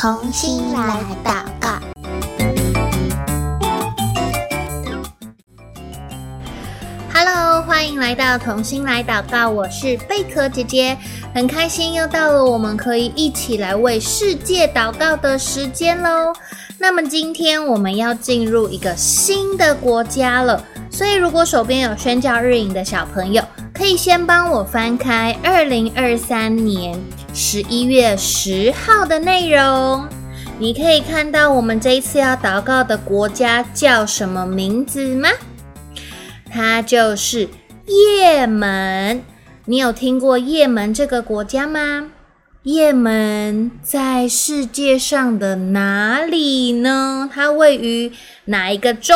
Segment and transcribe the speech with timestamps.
[0.00, 1.78] 重新来祷告。
[7.12, 10.96] Hello，欢迎来到同心来祷告，我是贝壳姐姐，
[11.34, 16.32] 很开心又到了我们可以一起来为世界祷告的时间喽。
[16.78, 26.98] 那么今天我们要进入一个新的国家了，所以如果手边有宣教日影的小朋友，可以先帮我翻开二零二三年
[27.32, 30.08] 十一月十号的内容。
[30.58, 35.28] 你可以看到我们这一次要祷告的国家叫什么名字吗？
[36.52, 37.48] 它就是
[37.86, 39.22] 也门。
[39.64, 42.10] 你有听过也门这个国家吗？
[42.62, 47.30] 也门在世界上的哪里呢？
[47.32, 48.12] 它位于
[48.46, 49.14] 哪一个洲？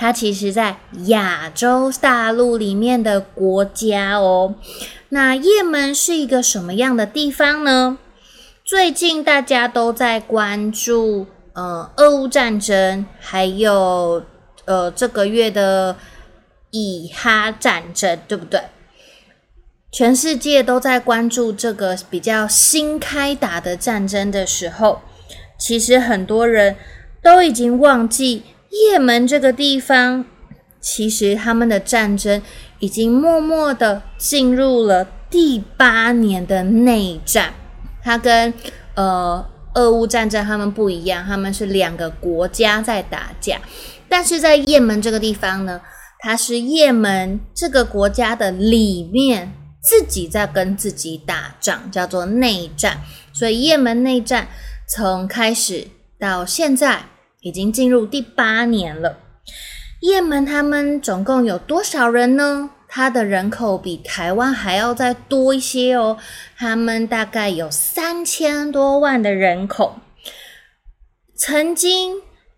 [0.00, 0.78] 它其实在
[1.08, 4.54] 亚洲大陆里面的国家哦。
[5.10, 7.98] 那也门是一个什么样的地方呢？
[8.64, 14.24] 最近大家都在关注，呃，俄乌战争，还有
[14.64, 15.94] 呃这个月的
[16.70, 18.62] 以哈战争，对不对？
[19.92, 25.02] 全世界都在关注这个比较新开打的战争的时候，
[25.58, 26.76] 其实很多人
[27.22, 30.24] 都已经忘记也门这个地方，
[30.80, 32.40] 其实他们的战争
[32.78, 37.52] 已经默默的进入了第八年的内战。
[38.02, 38.54] 它跟
[38.94, 43.60] 呃俄乌战争他们不一样，他们是两个国家在打架，
[44.08, 45.80] 但是在也门这个地方呢，
[46.20, 49.52] 它是也门这个国家的里面。
[49.82, 53.00] 自己在跟自己打仗，叫做内战。
[53.32, 54.48] 所以，也门内战
[54.86, 55.86] 从开始
[56.18, 57.06] 到现在
[57.40, 59.18] 已经进入第八年了。
[60.00, 62.70] 也门他们总共有多少人呢？
[62.88, 66.16] 他的人口比台湾还要再多一些哦。
[66.56, 69.96] 他们大概有三千多万的人口。
[71.36, 72.16] 曾经，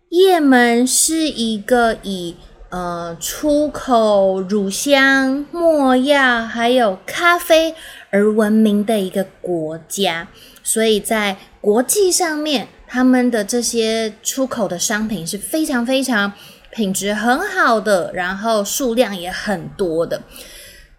[0.09, 2.35] 也门是一个以
[2.69, 7.75] 呃，出口乳香、没药还有咖啡
[8.09, 10.27] 而闻名的一个国家，
[10.63, 16.31] 所以在国际上面，他们的这些出口的商品是非常非常
[16.69, 20.21] 品质很好的，然后数量也很多的。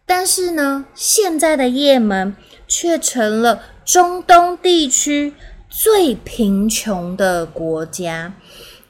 [0.04, 2.34] 但是呢，现在的也门
[2.66, 5.34] 却成了中东地区
[5.70, 8.34] 最贫穷的国家。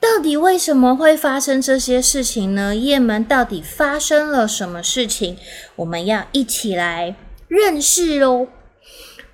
[0.01, 2.75] 到底为什么会发生这些事情呢？
[2.75, 5.37] 也门到底发生了什么事情？
[5.77, 7.15] 我们要一起来
[7.49, 8.47] 认识喽。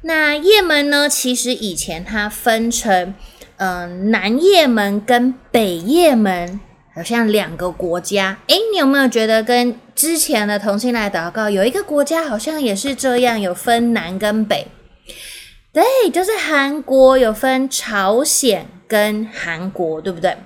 [0.03, 1.09] 那也门呢？
[1.09, 3.15] 其实以前它分成，
[3.63, 6.59] 嗯、南也门跟北也门，
[6.95, 8.39] 好像两个国家。
[8.47, 14.67] 诶，你有没有觉得跟之前的同性来祷告有一个国家好像也是这样，有分南跟北？
[15.75, 20.39] 对，就是韩国有分朝鲜跟韩国，对不对？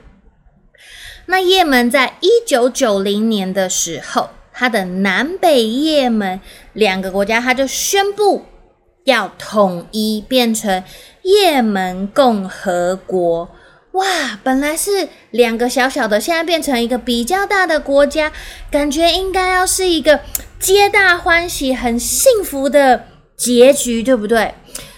[1.26, 6.40] 那也门在一九九零年的时候，它的南北也门
[6.72, 8.44] 两个国家，它就宣布
[9.04, 10.82] 要统一，变成
[11.22, 13.48] 也门共和国。
[13.92, 18.32] 哇，本来是两个小小的，现在变成一个比较大的国家，
[18.70, 20.20] 感觉应该要是一个
[20.58, 23.04] 皆大欢喜、很幸福的
[23.36, 24.54] 结局，对不对？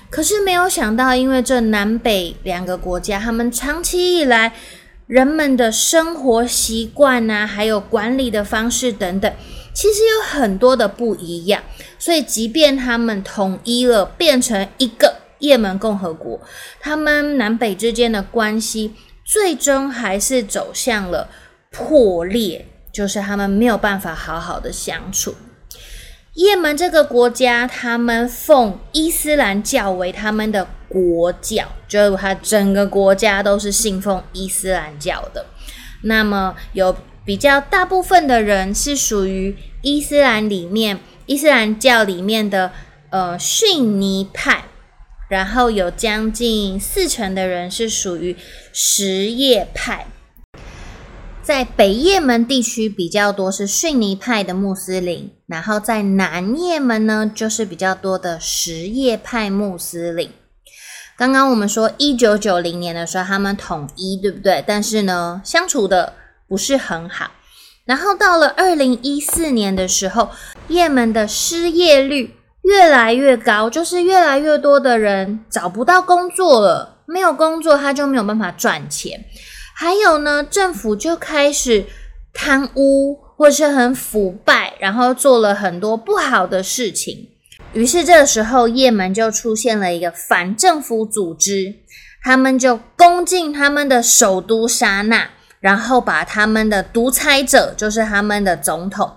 [0.09, 4.53] 可是没有想到，因为这南北两个国家，他们长期以来。
[5.07, 9.33] 人们的生活习惯啊，还有管理的方式等等，
[9.73, 11.63] 其实有很多的不一样。
[11.97, 16.41] 所以，即便他们统一了，变成一个也门共和国，
[16.81, 21.29] 他们南北之间的关系最终还是走向了
[21.71, 25.37] 破裂，就是他们没有办法好好的相处。
[26.37, 35.47] 也门这个国家，他们奉伊斯兰教为他们的国教，就是他整个国家都是信奉伊斯兰教的。
[36.03, 42.71] 那么有比较大部分的人是属于伊斯兰里面，伊斯兰教里面的
[43.09, 44.65] 呃逊尼派，
[45.31, 48.37] 然后有将近四成的人是属于
[48.75, 50.07] 什叶派。
[51.47, 60.29] 在北也门地区比较多是逊尼派的穆斯林，然后在南也门呢，就是比较多的什叶派穆斯林。
[61.17, 64.65] 刚刚我们说一九九零年的时候他们统一，对不对？
[64.67, 66.15] 但是呢，相处的
[66.49, 67.31] 不是很好。
[67.85, 70.31] 然后到了二零一四年的时候，
[70.67, 79.25] 也门的失业率越来越高，就是越来越多的人找不到工作了，没有工作他就没有办法赚钱。
[79.79, 81.85] 还有呢，政府就开始
[82.33, 87.29] 贪污，或是很腐败，然后做了很多不好的事情。
[87.75, 91.75] 于是这个时候，也门就出现了一个反政府组织，
[92.23, 95.29] 他们就攻进他们的首都沙那，
[95.61, 99.17] 然后把他们的独裁者，就是他们的总统，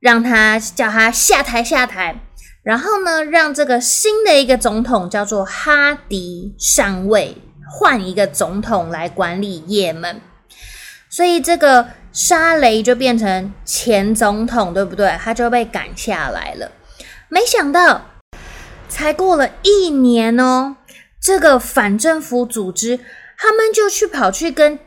[0.00, 2.20] 让他叫他下台下台，
[2.64, 7.36] 然后呢，让这个新的一个总统叫做哈迪上位，
[7.72, 10.20] 换一个总统来管理也门。
[11.08, 15.16] 所以这个沙雷就变成前总统，对不对？
[15.22, 16.70] 他就被赶下来了。
[17.28, 18.02] 没想到，
[18.88, 20.76] 才过了一年哦，
[21.20, 23.00] 这个反政府组织
[23.38, 24.78] 他们就去跑去跟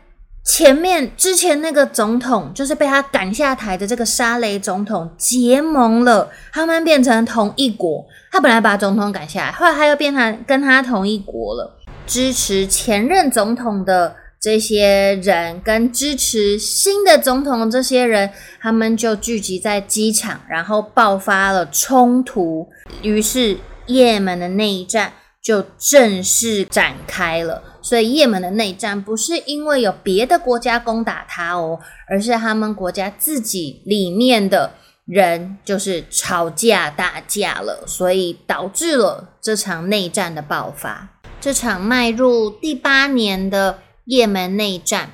[0.44, 6.32] 前面之前那个总统，就是被他赶下台的这个沙雷总统结盟了。
[6.54, 8.06] 他们变成同一国。
[8.32, 14.16] 他本来把总统赶下来，后来他又变成跟他同一国了，支持前任总统的。
[14.38, 18.30] 这些人跟支持新的总统的这些人，
[18.62, 22.70] 他们就聚集在机场，然后爆发了冲突，
[23.02, 23.58] 于是
[23.88, 27.64] 也门的内战就正式展开了。
[27.82, 34.72] 所以，也门的内战不是因为有别的国家攻打他哦，而是他们国家自己里面的
[35.08, 41.10] 人就是吵架打架了，所以导致了这场内战的爆发。
[41.46, 43.82] 这场迈入第八年的。
[44.06, 45.12] 也门内战，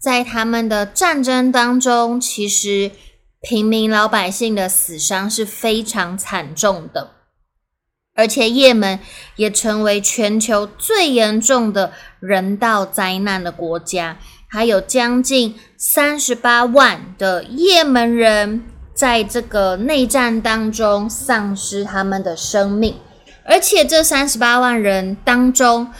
[0.00, 2.92] 在他们的战争当中，其实
[3.40, 7.10] 平民老百姓的死伤是非常惨重的，
[8.14, 9.00] 而且也门
[9.34, 18.62] 也成为全球最严重的人道灾难的国家，还有将近三十八万的也门人
[18.94, 22.94] 在这个内战当中丧失他们的生命，
[23.48, 25.90] 而且这三十八万人当中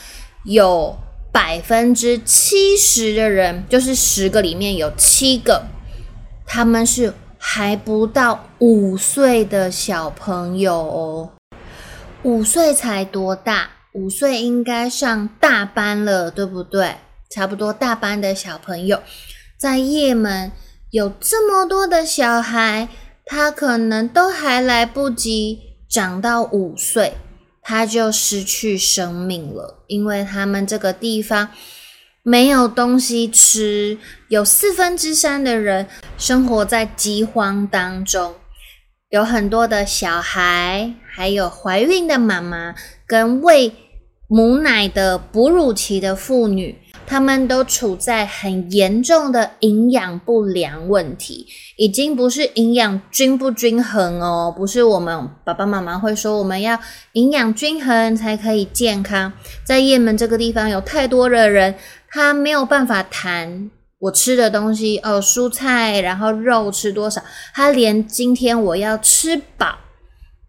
[0.45, 0.97] 有。
[1.31, 5.67] 百分之七十的人，就是十个里面有七个，
[6.47, 11.31] 他们是还不到五岁的小朋友哦。
[12.23, 13.71] 五岁才多大？
[13.93, 16.97] 五岁应该上大班了，对不对？
[17.31, 19.01] 差不多大班的小朋友，
[19.57, 20.51] 在也门
[20.91, 22.89] 有这么多的小孩，
[23.25, 27.13] 他可能都还来不及长到五岁。
[27.69, 31.51] 他就失去生命了，因为他们这个地方
[32.23, 33.99] 没有东西吃，
[34.29, 35.87] 有四分之三的人
[36.17, 38.35] 生活在饥荒当中，
[39.11, 42.75] 有很多的小孩，还有怀孕的妈妈
[43.07, 43.71] 跟喂
[44.29, 46.79] 母奶的哺乳期的妇女。
[47.09, 51.47] 他们都处在很严重的营养不良问题，
[51.77, 56.79] 已经不是营养均不均衡哦，不是我们爸爸妈妈会说我们要
[57.15, 59.33] 营养均衡才可以健康。
[59.65, 61.75] 在也门这个地方，有太多的人，
[62.11, 63.71] 他没有办法谈
[64.01, 67.23] 我吃的东西哦，蔬菜，然后肉吃多少，
[67.55, 69.79] 他连今天我要吃饱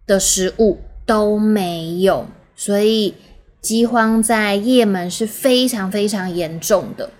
[0.06, 3.16] 的食物都没有，所以。
[3.62, 7.12] 饥荒在也门是非常非常严重的。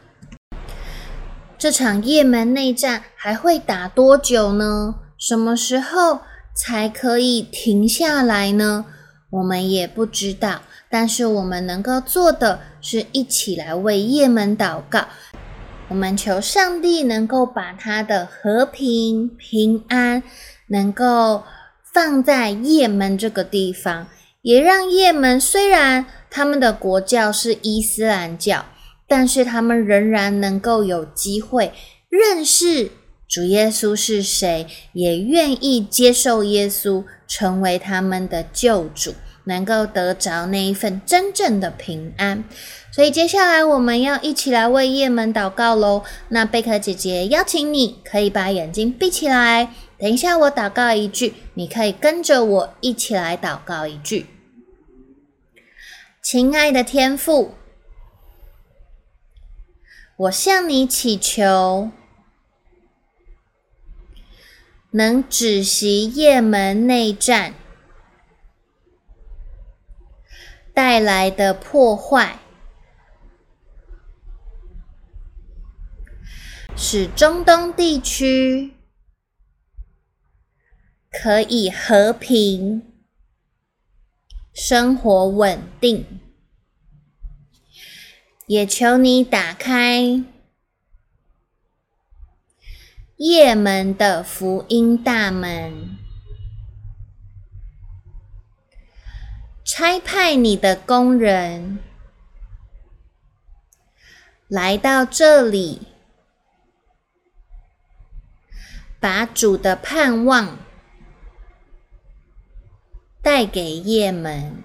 [1.58, 4.96] 这场也门内战还会打多久呢？
[5.18, 6.22] 什么时候
[6.56, 8.86] 才可以停下来呢？
[9.30, 10.62] 我们也不知道。
[10.90, 15.06] 但是我们能够做的是一起来为也门祷告。
[15.90, 20.24] 我们求上帝能够把他的和平平安
[20.68, 21.44] 能够
[21.94, 24.08] 放在也门这个地方，
[24.42, 26.06] 也让也门虽然。
[26.30, 28.66] 他们的国教是伊斯兰教，
[29.08, 31.72] 但是他们仍然能够有机会
[32.10, 32.92] 认识
[33.28, 42.44] 主耶稣是谁，也愿意接受耶稣成为他们的救主，能够得着那一份真正的平安。
[42.92, 46.04] 所以接下来我们要一起来为也门祷告喽。
[46.30, 54.26] 那贝壳姐姐邀请你可以把眼睛闭起来，等一下我祷告一句，你可以跟着我一起来祷告一句。
[56.32, 57.56] 亲爱的天父，
[60.16, 61.90] 我向你祈求，
[64.92, 67.56] 能止息也门内战
[70.72, 72.38] 带来的破坏，
[76.78, 78.76] 使中东地区
[81.10, 82.89] 可以和平。
[84.54, 86.20] 生活稳定，
[88.48, 90.24] 也求你打开
[93.18, 95.98] 夜门的福音大门，
[99.64, 101.80] 差派你的工人
[104.48, 105.88] 来到这里，
[109.00, 110.58] 把主的盼望。
[113.22, 114.64] 带给叶门，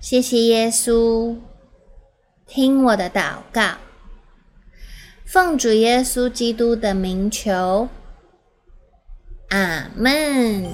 [0.00, 1.36] 谢谢耶稣。
[2.46, 3.76] 听我的祷告，
[5.26, 7.88] 奉主耶稣基督的名求，
[9.50, 10.72] 阿门。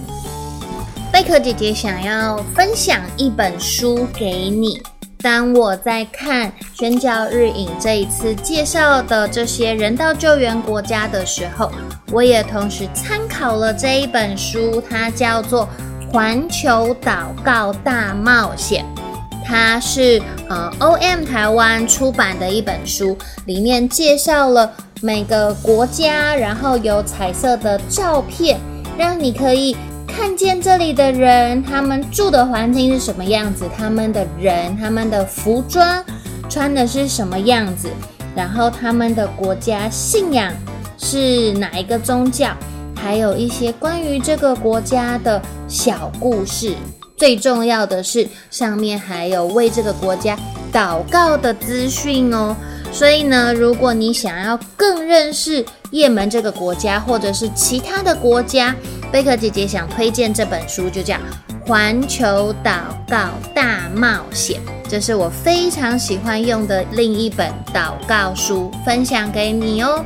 [1.13, 4.81] 贝壳姐姐想要分享一本书给你。
[5.25, 11.73] 当我在看宣教日影这一次介绍的这些人道救援国家的时候，
[12.13, 15.67] 我也同时参考了这一本书，它叫做
[16.13, 18.85] 《环球祷告大冒险》。
[19.43, 23.17] 它是呃 OM 台湾出版的一本书，
[23.47, 28.61] 里面介绍了每个国家，然后有彩色的照片，
[28.99, 29.75] 让你可以
[30.17, 36.05] 看见这里的人，他们住的环境是什么样子，他们的人，他们的服装
[36.49, 37.89] 穿的是什么样子，
[38.35, 40.53] 然后他们的国家信仰
[40.97, 42.57] 是哪一个宗教，
[42.97, 46.75] 还有一些关于这个国家的小故事。
[47.17, 50.39] 最重要的是，上面还有为这个国家
[50.73, 52.57] 祷告的资讯哦。
[52.93, 58.75] 所以呢，如果你想要更认识也门这个国家，或者是其他的国家，
[59.15, 61.15] 贝壳姐姐想推荐这本书，就叫
[61.65, 70.05] 《环球祷告大冒险》，这是我非常喜欢用的另一本祷告书，分享给你哦。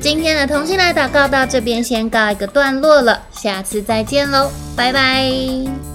[0.00, 5.87] 今天的同心来祷告到这边先告一个段落了，下次再见喽，拜拜。